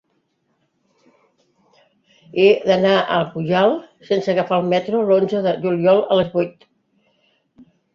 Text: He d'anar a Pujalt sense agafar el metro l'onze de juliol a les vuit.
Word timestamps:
He 2.39 2.49
d'anar 2.71 2.95
a 3.03 3.21
Pujalt 3.37 4.11
sense 4.11 4.35
agafar 4.37 4.61
el 4.65 4.75
metro 4.75 5.07
l'onze 5.13 5.47
de 5.49 5.57
juliol 5.69 6.07
a 6.19 6.23
les 6.23 6.37
vuit. 6.39 6.71